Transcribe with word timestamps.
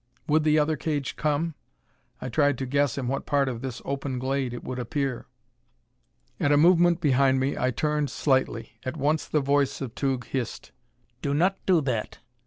Would 0.27 0.43
the 0.43 0.57
other 0.57 0.77
cage 0.77 1.15
come? 1.15 1.53
I 2.19 2.27
tried 2.29 2.57
to 2.57 2.65
guess 2.65 2.97
in 2.97 3.07
what 3.07 3.27
part 3.27 3.47
of 3.47 3.61
this 3.61 3.83
open 3.85 4.17
glade 4.17 4.51
it 4.51 4.63
would 4.63 4.79
appear. 4.79 5.27
At 6.39 6.51
a 6.51 6.57
movement 6.57 7.01
behind 7.01 7.39
me 7.39 7.55
I 7.55 7.69
turned 7.69 8.09
slightly. 8.09 8.79
At 8.83 8.97
once 8.97 9.27
the 9.27 9.41
voice 9.41 9.79
of 9.79 9.93
Tugh 9.93 10.25
hissed: 10.25 10.71
"Do 11.21 11.35
not 11.35 11.63
do 11.67 11.81
that! 11.81 12.17